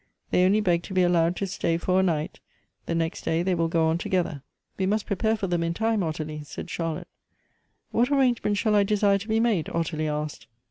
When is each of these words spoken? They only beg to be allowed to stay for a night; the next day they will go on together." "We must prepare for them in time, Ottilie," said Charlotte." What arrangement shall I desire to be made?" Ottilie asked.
They 0.31 0.43
only 0.45 0.61
beg 0.61 0.81
to 0.85 0.95
be 0.95 1.03
allowed 1.03 1.35
to 1.35 1.45
stay 1.45 1.77
for 1.77 1.99
a 1.99 2.01
night; 2.01 2.39
the 2.87 2.95
next 2.95 3.21
day 3.23 3.43
they 3.43 3.53
will 3.53 3.67
go 3.67 3.85
on 3.85 3.99
together." 3.99 4.41
"We 4.79 4.87
must 4.87 5.05
prepare 5.05 5.35
for 5.37 5.45
them 5.45 5.61
in 5.61 5.75
time, 5.75 6.01
Ottilie," 6.01 6.41
said 6.43 6.71
Charlotte." 6.71 7.07
What 7.91 8.09
arrangement 8.09 8.57
shall 8.57 8.73
I 8.75 8.81
desire 8.81 9.19
to 9.19 9.27
be 9.27 9.39
made?" 9.39 9.69
Ottilie 9.75 10.07
asked. 10.09 10.47